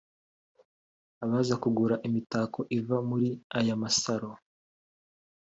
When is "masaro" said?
3.83-4.29